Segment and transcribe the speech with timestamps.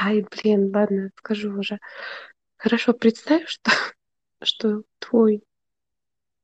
[0.00, 1.78] Ай, блин, ладно, скажу уже.
[2.56, 3.70] Хорошо, представь, что,
[4.42, 5.42] что твой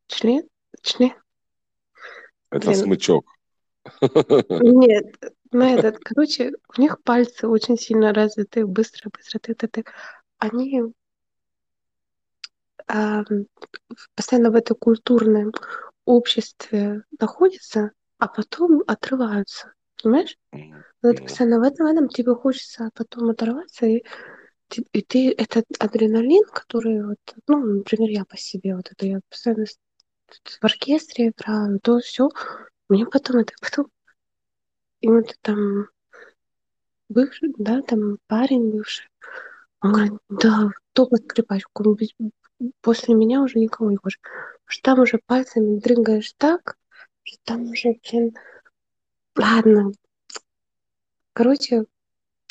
[0.09, 0.49] член,
[0.83, 1.15] член,
[2.51, 3.27] Это блин, смычок.
[4.01, 5.17] нет,
[5.51, 9.85] ну этот, короче, у них пальцы очень сильно развиты, быстро, быстро, ты, ты, ты.
[10.39, 10.83] Они
[12.87, 13.23] а,
[14.15, 15.53] постоянно в этой культурном
[16.05, 20.37] обществе находятся, а потом отрываются, понимаешь?
[20.53, 20.69] Ты
[21.03, 24.05] Ну, постоянно в этом, в этом тебе хочется потом оторваться, и,
[24.93, 29.67] и ты этот адреналин, который вот, ну, например, я по себе, вот это я постоянно
[30.61, 32.31] в оркестре играю, то все,
[32.89, 33.87] мне потом это, потом,
[35.01, 35.89] и вот там
[37.09, 39.07] бывший, да, там парень бывший,
[39.81, 42.15] он говорит, да, только скрипачку, без-
[42.83, 44.21] после меня уже никого не хочешь.
[44.67, 46.77] Потому что там уже пальцами дрыгаешь так,
[47.25, 48.35] что там уже, блин,
[49.39, 49.93] ладно,
[51.33, 51.85] короче,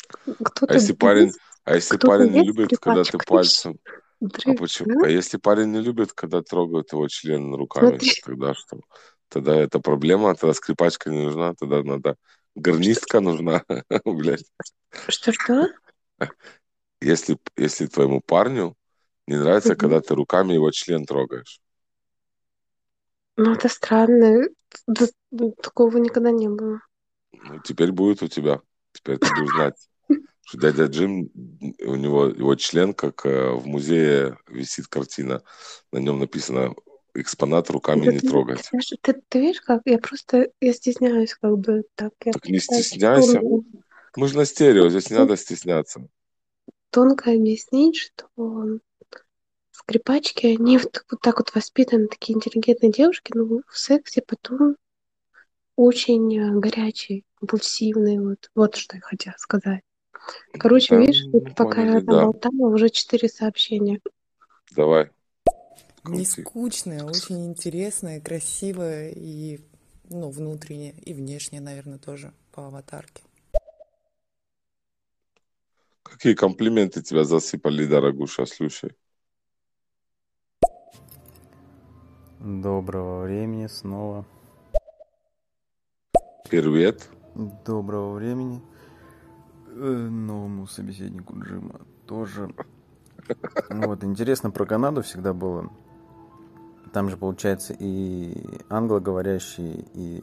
[0.08, 3.78] а кто-то если парень, есть, а если кто-то парень не любит, когда ты пальцем,
[4.20, 5.00] а дрыг, почему?
[5.00, 5.06] да?
[5.06, 8.80] А если парень не любит, когда трогают его член руками, Смотри, тогда что?
[9.28, 13.62] Тогда это проблема, тогда скрипачка не нужна, тогда надо что, гарнистка нужна,
[14.04, 14.46] блядь.
[15.08, 15.68] что?
[17.00, 18.74] Если, если твоему парню
[19.26, 21.60] не нравится, когда ты руками его член трогаешь.
[23.38, 24.48] Ну, это странно.
[25.62, 26.80] Такого никогда не было.
[27.32, 28.60] Ну, теперь будет у тебя.
[28.92, 29.74] Теперь ты будешь знать,
[30.46, 31.30] что дядя Джим,
[31.86, 35.42] у него его член, как э, в музее висит картина,
[35.92, 36.74] на нем написано
[37.14, 38.70] экспонат руками Да не ты, ты, трогать.
[38.70, 42.58] знаешь, ты- ты видишь, как я просто я стесняюсь, как бы так я Так не
[42.60, 43.40] стесняйся.
[43.40, 43.62] тонко,
[44.16, 46.08] Мы же на стерео, здесь не надо стесняться.
[46.90, 48.28] тонко объяснить, что
[49.78, 54.76] скрипачки, они вот, вот так вот воспитаны, такие интеллигентные девушки, но в сексе потом
[55.76, 58.20] очень э, горячие, импульсивные.
[58.20, 59.82] Вот, вот что я хотела сказать.
[60.58, 62.22] Короче, Да, видишь, вот пока поняли, я там да.
[62.24, 64.00] болтала, уже четыре сообщения.
[64.72, 65.10] Давай,
[66.04, 69.60] Не скучная, очень интересная, красивая и,
[70.10, 73.22] ну, внутренне и внешне, наверное, тоже по аватарке.
[76.02, 78.96] Какие комплименты тебя засыпали, дорогуша, слушай.
[82.40, 84.24] Доброго времени снова.
[86.48, 87.08] Привет.
[87.34, 88.62] Доброго времени
[89.66, 92.54] э, новому собеседнику Джима тоже.
[93.70, 95.68] Вот, интересно про Канаду всегда было.
[96.92, 98.34] Там же, получается, и
[98.68, 100.22] англоговорящие, и